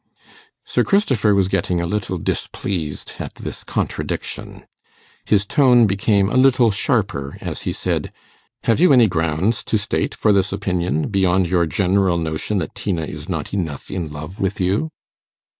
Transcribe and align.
Sir 0.65 0.83
Christopher 0.83 1.35
was 1.35 1.47
getting 1.47 1.79
a 1.79 1.85
little 1.85 2.17
displeased 2.17 3.11
at 3.19 3.35
this 3.35 3.63
contradiction. 3.63 4.65
His 5.25 5.45
tone 5.45 5.85
became 5.85 6.27
a 6.27 6.37
little 6.37 6.71
sharper 6.71 7.37
as 7.39 7.61
he 7.69 7.71
said, 7.71 8.11
'Have 8.63 8.79
you 8.79 8.93
any 8.93 9.05
grounds 9.07 9.63
to 9.65 9.77
state 9.77 10.15
for 10.15 10.33
this 10.33 10.51
opinion, 10.51 11.09
beyond 11.09 11.49
your 11.51 11.67
general 11.67 12.17
notion 12.17 12.57
that 12.57 12.73
Tina 12.73 13.05
is 13.05 13.29
not 13.29 13.53
enough 13.53 13.91
in 13.91 14.11
love 14.11 14.39
with 14.39 14.59
you? 14.59 14.89